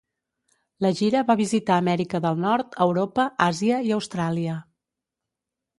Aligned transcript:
La 0.85 0.89
gira 0.99 1.21
va 1.27 1.35
visitar 1.41 1.77
Amèrica 1.83 2.23
del 2.25 2.41
Nord, 2.47 2.73
Europa, 2.89 3.27
Àsia 3.53 3.79
i 3.91 3.95
Austràlia. 4.01 4.59